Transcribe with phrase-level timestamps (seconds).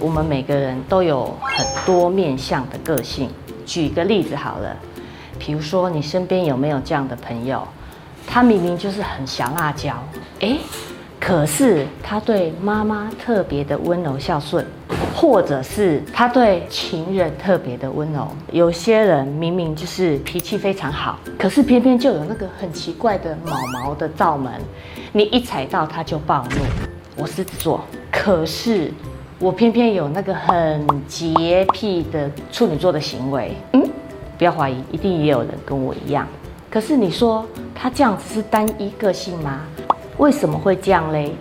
[0.00, 3.28] 我们每个人都有很多面向的个性。
[3.66, 4.74] 举个例子好了，
[5.38, 7.62] 比如说你身边有没有这样的朋友？
[8.26, 9.94] 他明明就是很小辣椒，
[10.40, 10.58] 诶，
[11.18, 14.64] 可是他对妈妈特别的温柔孝顺，
[15.14, 18.28] 或者是他对情人特别的温柔。
[18.52, 24.52] 有些人明明就是脾气非常好，可是偏偏就有那个很奇怪的毛毛的罩门，
[25.12, 26.56] 你一踩到他就暴怒。
[27.16, 28.92] 我狮子座，可是
[29.42, 33.56] 我偏偏有那个很洁癖的处女座的行为。
[33.72, 33.82] 嗯，
[34.36, 36.28] 不要怀疑，一定也有人跟我一样。
[36.70, 39.62] 可是你说他这样子是单一个性吗？
[40.18, 41.32] 为什么会这样嘞？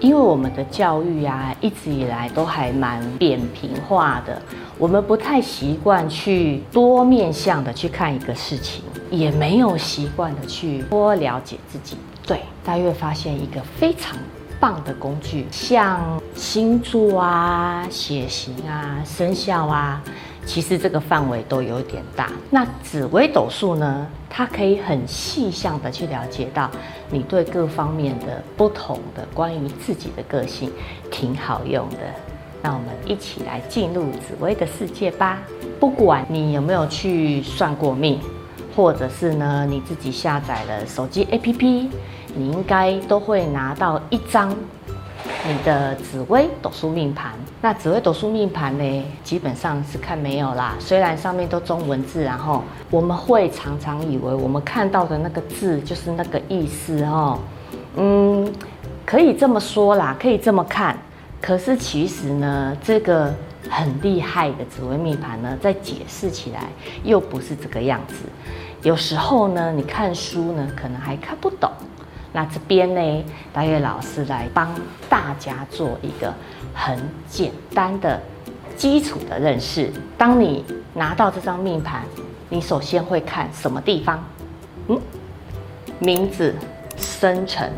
[0.00, 4.42] 因为我们的教育啊，一直以来都还蛮扁平化的，
[4.76, 11.96] 我们不太习惯去多面向的去看一个事情，也没有习惯的去多了解自己。
[12.26, 14.18] 对，大约发现一个非常
[14.66, 20.02] 棒的工具，像星座啊、血型啊、生肖啊。
[20.44, 22.32] 其实这个范围都有点大。
[22.50, 24.04] 那紫微斗数呢？
[24.28, 26.68] 它可以很细项的去了解到
[27.10, 30.72] 你对各方面的不同的关于自己的个性，
[31.12, 31.98] 挺好用的。
[32.60, 35.38] 那我们一起来进入紫微的世界吧。
[35.78, 38.18] 不管你有没有去算过命，
[38.76, 41.88] 或者是呢你自己下载了手机 APP，
[42.34, 44.54] 你应该都会拿到一张。
[45.48, 50.74] 你的紫微斗数命盘，那紫微斗数命盘呢，基本上是看没有啦。
[50.78, 57.38] 虽然上面都中文字，然后我们会常常以为我们看到的那个字就是那个意思哦。
[57.96, 58.52] 嗯，
[59.04, 60.96] 可以这么说啦，可以这么看。
[61.40, 63.32] 可是其实呢，这个
[63.70, 66.68] 很厉害的紫微命盘呢，在解释起来
[67.04, 68.14] 又不是这个样子。
[68.82, 71.70] 有时候呢，你看书呢，可能还看不懂。
[72.32, 74.68] 那这边呢，大岳老师来帮
[75.08, 76.32] 大家做一个
[76.74, 78.20] 很简单的
[78.76, 79.90] 基础的认识。
[80.18, 80.64] 当你
[80.94, 82.02] 拿到这张命盘，
[82.50, 84.22] 你首先会看什么地方？
[84.88, 85.00] 嗯，
[85.98, 86.54] 名字、
[86.96, 87.72] 生辰，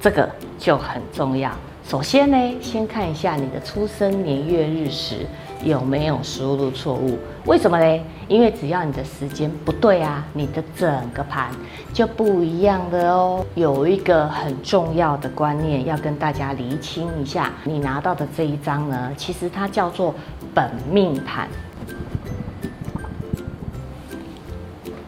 [0.00, 0.28] 这个
[0.58, 1.50] 就很重要。
[1.86, 5.26] 首先呢，先看一下你的出生年月日时
[5.62, 7.18] 有没有输入错误。
[7.44, 8.04] 为什么呢？
[8.26, 11.50] 因为只要你的时间不对啊，你的整个盘
[11.92, 13.44] 就不一样的哦。
[13.54, 20.14] 有一个很重要的观念要跟大家厘清一下，你拿到的这一张呢，其实它叫做
[20.54, 21.46] 本命盘。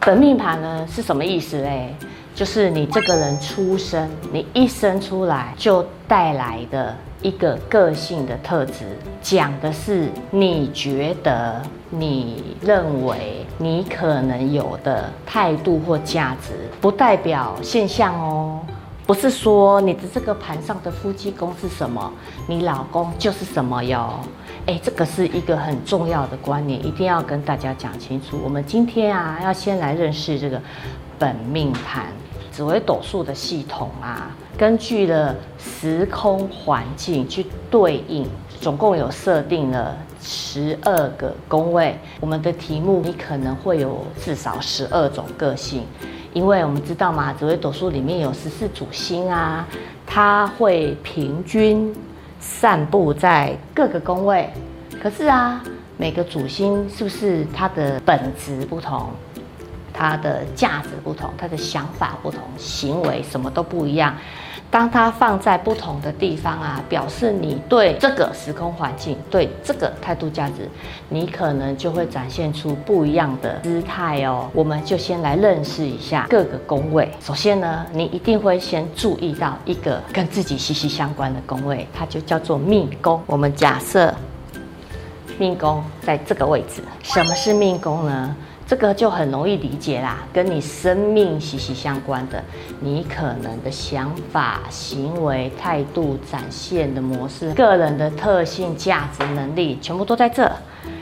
[0.01, 1.95] 本命盘呢是什么意思嘞？
[2.37, 8.85] 就是你这个人出生，你一生出来就带来的一个个性的特质，
[9.23, 11.59] 讲的是你觉得、
[11.89, 18.59] 你认为你可能有的态度或价值，不代表现象哦。
[19.07, 22.13] 不是说你的这个盘上的夫妻宫是什么，
[22.45, 24.13] 你老公就是什么哟。
[24.67, 28.37] 诶，这个是一个很重要的观念，一定要跟大家讲清楚。
[28.43, 30.61] 我们今天啊，要先来认识这个
[31.17, 32.05] 本命盘。
[32.57, 38.27] 紫微斗数的系统啊，根据了时空环境去对应，
[38.59, 41.95] 总共有设定了十二个宫位。
[42.19, 45.83] 我们的题目你可能会有至少十二种个性，
[46.33, 49.67] 因为我们知道嘛，紫微斗数里面有十四主星啊，
[50.07, 51.93] 它会平均
[52.39, 54.49] 散布在各个宫位。
[54.99, 55.63] 可是啊，
[55.95, 59.11] 每个主星是不是它的本质不同？
[59.97, 64.13] 他的价值不同，他的想法不同，行为什么都不一样。
[64.69, 70.69] 当它放在不同的地方啊，表示你对这个时空环境，对这个态度价值，
[71.07, 74.49] 你可能就会展现出不一样的姿态哦。
[74.53, 77.09] 我们就先来认识一下各个宫位。
[77.21, 83.21] 首先呢，你一定会先注意到一个跟自己息息相关的宫位，它就叫做命宫。
[83.25, 84.13] 我们假设
[85.39, 88.35] 命宫在这个位置，什么是命宫呢？
[88.67, 92.43] 这个就很容易理解啦，跟你生命息息相关的，
[92.81, 100.51] 你可能的想法、行为、态度、展现的模式、个人的特性、价值、能力，全部都在这。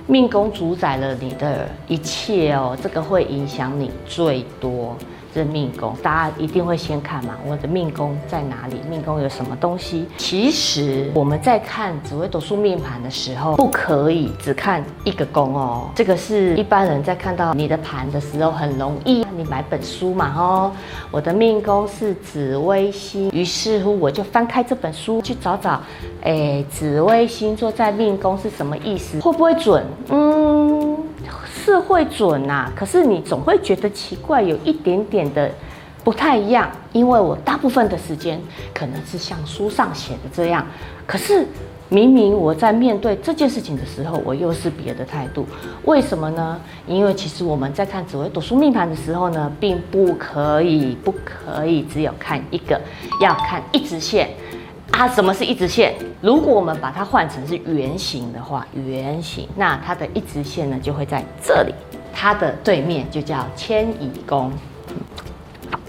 [0.07, 4.95] 命宫主宰了你的一切哦，这个会影响你最多。
[5.35, 8.79] 这命宫，大家一定会先看嘛，我的命宫在哪里？
[8.89, 10.07] 命宫有什么东西？
[10.15, 15.89] 其实我们在看紫微斗数命盘的时候，不可以只看一个宫哦。
[15.93, 20.71] 这个是一般人在看到你的盘的时候很容易，你买本书嘛，哦，
[21.11, 25.81] 我的命宫是紫微星，于是乎我就翻开这本书去找找，
[26.21, 29.19] 哎，紫微星座在命宫是什么意思？
[29.19, 29.83] 会不会准？
[30.07, 30.34] 嗯。
[31.65, 35.49] 是会准呐，可是你总会觉得奇怪，有一点点的
[36.03, 36.69] 不太一样。
[36.93, 38.39] 因为我大部分的时间
[38.71, 40.63] 可能是像书上写的这样，
[41.07, 41.43] 可是
[41.89, 45.47] 明明我在面对这件事情的时候，我又是别的态度，
[45.85, 46.61] 为什么呢？
[46.87, 52.79] 因为其实我们在看紫微斗数命盘的时候呢，并不可以，不可以只有看一个，
[53.19, 54.29] 要看一直线
[54.97, 55.07] 啊。
[55.07, 55.93] 什么是一直线？
[56.21, 61.73] 如果我们把它换成是圆形的话，圆形，那它的一直线呢就会在这里，
[62.13, 64.51] 它的对面就叫迁移宫，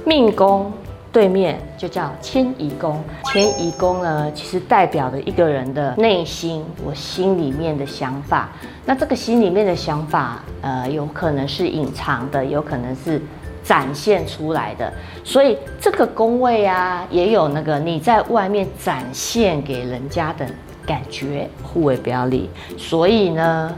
[0.05, 0.73] 命宫。
[1.12, 8.50] 对面就叫迁移宫，迁移宫呢，其实代表的一个人的内心，我心里面的想法。
[8.85, 13.19] 那这个心里面的想法，呃，有可能是隐藏的，有可能是
[13.67, 14.93] 展现出来的。
[15.25, 20.47] 所以这个宫位啊，也有那个你在外面展现给人家的
[20.87, 22.49] 感觉，互为表里。
[22.79, 23.75] 所以呢，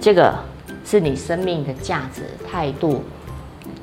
[0.00, 0.32] 这个
[0.84, 3.02] 是你生命的价值态度，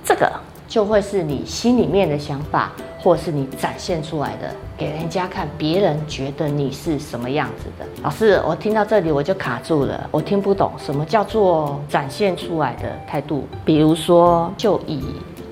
[0.04, 0.32] 这个
[0.68, 2.72] 就会是你心里面的想法。
[3.02, 7.86] 或是你展现出来的给人家看，别人觉得你是什么样子的？
[8.04, 13.48] 老师，我听到这里我就卡住了，我听不懂什么叫做展现出来的态度。
[13.64, 15.02] 比如说，就以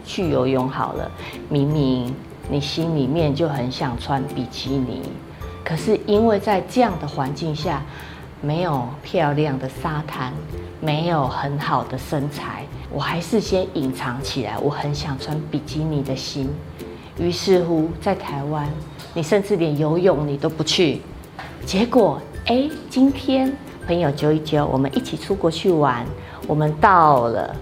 [0.08, 1.12] 去游泳好了，
[1.50, 2.16] 明明
[2.50, 5.02] 你心里面就很想穿比基尼，
[5.66, 7.84] 可是因为在这样的环境下，
[8.42, 10.32] 没有漂亮的沙滩，
[10.80, 16.50] 没有很好的身材，我还是先隐藏起来，我很想穿比基尼的心。
[17.20, 18.66] 于是乎，在台湾，
[19.14, 21.02] 你甚至连游泳你都不去。
[21.66, 23.52] 结果，哎，今天
[23.86, 26.06] 朋友揪一揪，我们一起出国去玩。
[26.48, 27.54] 我们到了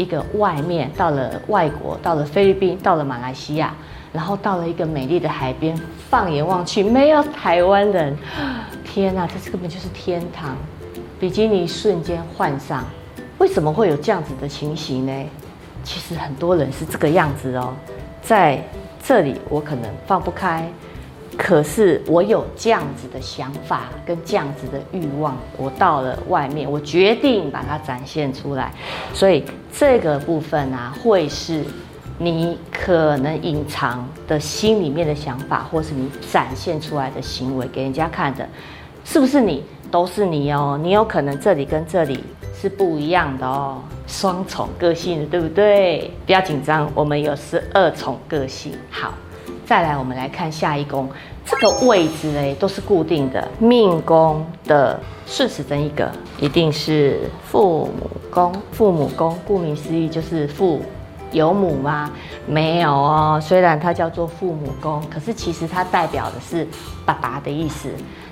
[0.00, 3.74] 一个外面，到了外国，到了菲律宾，到了马来西亚，
[4.12, 5.78] 然后到了一个美丽的海边。
[6.08, 8.16] 放眼望去，没有台湾人。
[8.84, 10.56] 天哪，这根本就是天堂！
[11.20, 12.84] 比基尼瞬间换上。
[13.38, 15.12] 为什么会有这样子的情形呢？
[15.84, 17.74] 其实很多人是这个样子哦，
[18.22, 18.62] 在。
[19.02, 20.70] 这里我可能放不开，
[21.38, 28.72] 可是我有这样子的想法跟这样子的欲望，我到了外面，我决定把它展现出来。
[29.14, 31.64] 所以这个部分啊，会是
[32.18, 38.48] 你可能隐藏的心里面的想法，或是你展现出来的行为给人家看的，
[39.04, 39.64] 是不是你？
[39.90, 42.22] 都是你哦，你有可能这里跟这里
[42.54, 46.08] 是不一样的哦，双重个性的，对不对？
[46.24, 48.72] 不要紧张，我们有十二重个性。
[48.88, 49.12] 好，
[49.70, 51.08] 再来，我们来看下一宫，
[51.44, 58.52] 这个位置呢都是固定的，命宫的顺时针一格，一定是父母宫。
[58.72, 60.82] 父母宫顾名思义就是父
[61.30, 62.10] 有母吗？
[62.48, 66.66] 没有哦，虽然它叫做父母宫，可是其实它代表的是
[67.06, 67.90] 爸爸的意思。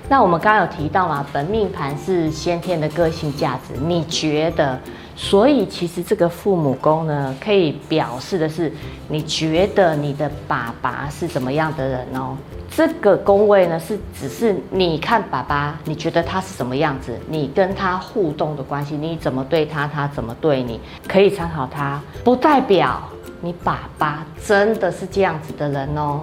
[0.09, 4.77] 那我们刚刚有提到嘛，本命盘是先天的个性价值，你觉得？
[5.21, 8.71] 所以其实这个父母宫呢，可以表示的是，
[9.09, 12.37] 你觉得你的爸爸是怎么样的人哦？
[12.71, 17.13] 这个宫位呢，是只是你看爸爸，你觉得他是什么样子？
[17.27, 23.01] 你跟他互动的关系，你怎么对他，他怎么对你，可以参考他，不代表
[23.41, 26.21] 你爸爸真的是这样子的人哦。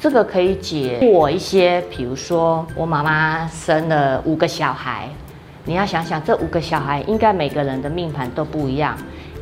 [0.00, 5.08] 这个可以解惑一些，比如说我妈妈生了五个小孩，
[5.64, 8.96] 你要想想这五个小孩，应该每个人的命盘都不一样，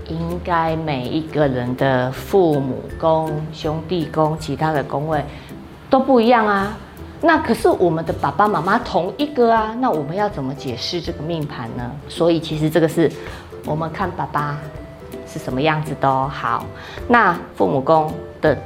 [0.08, 5.24] 应该每一个人的父母宫、兄弟宫、其他的宫位
[5.88, 6.76] 都不一样啊。
[7.20, 11.90] 那可是我们的爸爸妈妈同一个啊，那我们要怎么解释这个命盘呢？
[12.08, 13.10] 所以其实这个是
[13.66, 14.58] 我们看爸爸
[15.26, 16.30] 是什么样子的哦。
[16.32, 16.64] 好，
[17.08, 18.56] 那父母宫的。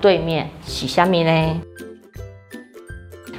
[0.00, 1.60] 对面是什么呢？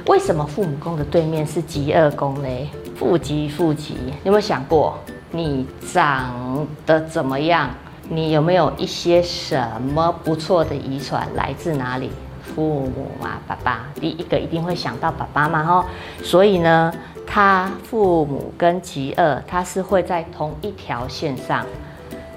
[0.06, 2.48] 为什么父母宫的对面是疾厄宫呢？
[2.96, 4.96] 父极父极，有没有想过，
[5.32, 7.70] 你长得怎么样？
[8.08, 11.26] 你有没有一些什么不错的遗传？
[11.34, 12.10] 来自哪里？
[12.54, 15.84] 父母嘛，爸爸，第一个一定会想到爸爸嘛，吼。
[16.22, 16.94] 所以呢，
[17.26, 21.66] 他父母跟疾厄，他是会在同一条线上。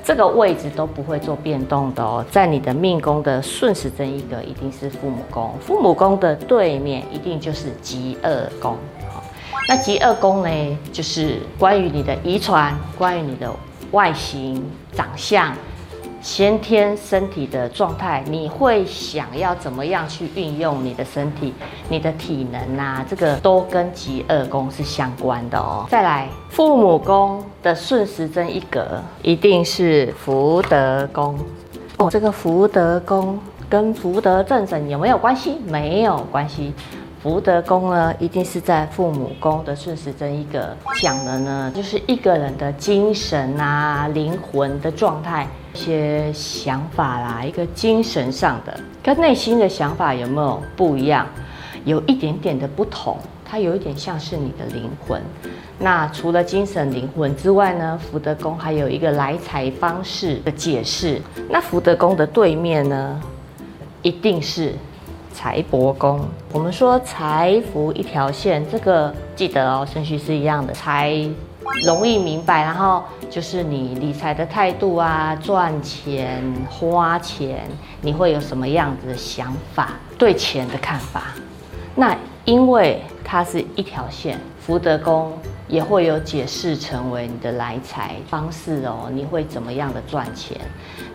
[0.09, 8.75] 这个位置都不会做变动的哦，在你的命宫的顺时针一格一定是父母宫，父母宫的对面一定就是疾厄宫。
[9.67, 13.53] 那疾厄宫呢，就是关于你的遗传，关于你的
[13.91, 15.53] 外形长相。
[16.21, 21.53] 先天身体的状态，你会想要怎么样去运用你的身体、
[21.87, 23.05] 你的体能啊？
[23.09, 25.85] 这个都跟疾厄宫是相关的哦。
[25.89, 31.37] 再来，父母宫的顺时针一格一定是福德宫
[31.97, 32.09] 哦。
[32.09, 35.57] 这个福德宫跟福德正神有没有关系？
[35.67, 36.73] 没有关系。
[37.21, 45.47] 福德宫呢，一定是在父母宫的顺时针一个，讲的呢，就是一个人的精神啊、灵魂的状态。
[45.75, 51.27] 一些想法啦，一个精神上的跟内心的想法有没有不一样？
[51.85, 55.21] 有一点点的不同，它有一点像是你的灵魂。
[55.77, 61.21] 那除了精神灵魂之外呢，福德宫还有一个来财方式的解释。
[61.49, 63.21] 那福德宫的对面呢，
[64.01, 64.73] 一定是
[65.33, 66.19] 财帛宫。
[66.51, 70.73] 我们说财福一条线，这个记得哦，顺序是一样的。
[70.73, 71.13] 财
[71.85, 77.61] 容易明白，然后就是你理财的态度啊，赚钱、花钱，
[78.01, 79.91] 你会有什么样子的想法？
[80.17, 81.23] 对钱的看法。
[81.95, 85.31] 那因为它是一条线，福德宫。
[85.69, 90.59] 也会有解释成为你的来财方式哦，你会怎么样的赚钱？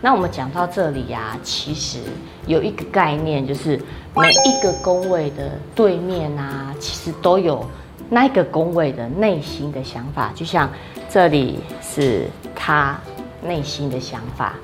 [0.01, 1.99] 那我们讲到这里呀、啊，其实
[2.47, 3.77] 有一个概念，就是
[4.15, 7.69] 每一个宫位的对面啊，其实都有
[8.09, 10.31] 那个宫位的内心的想法。
[10.37, 10.71] 就像
[11.11, 12.97] 这里是他
[13.43, 14.55] 内心的想法，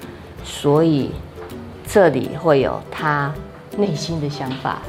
[0.44, 1.10] 所以
[1.84, 3.34] 这里会有他
[3.76, 4.82] 内心的想法，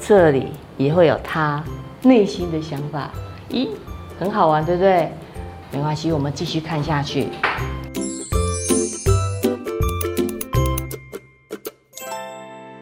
[0.00, 0.46] 这里
[0.78, 1.62] 也会有他
[2.00, 3.10] 内心的想法。
[3.50, 3.68] 咦，
[4.18, 5.10] 很好玩，对不对？
[5.72, 7.28] 没关系，我们继续看下去。